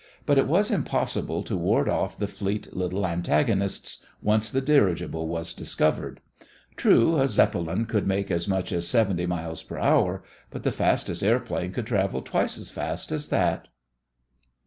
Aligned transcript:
But 0.25 0.39
it 0.39 0.47
was 0.47 0.71
impossible 0.71 1.43
to 1.43 1.55
ward 1.55 1.87
off 1.87 2.17
the 2.17 2.27
fleet 2.27 2.75
little 2.75 3.05
antagonists, 3.05 4.03
once 4.19 4.49
the 4.49 4.59
dirigible 4.59 5.27
was 5.27 5.53
discovered. 5.53 6.21
True, 6.75 7.17
a 7.19 7.29
Zeppelin 7.29 7.85
could 7.85 8.07
make 8.07 8.31
as 8.31 8.47
much 8.47 8.71
as 8.71 8.87
seventy 8.87 9.27
miles 9.27 9.61
per 9.61 9.77
hour, 9.77 10.23
but 10.49 10.63
the 10.63 10.71
fastest 10.71 11.21
airplanes 11.21 11.75
could 11.75 11.85
travel 11.85 12.23
twice 12.23 12.57
as 12.57 12.71
fast 12.71 13.11
as 13.11 13.27
that. 13.27 13.67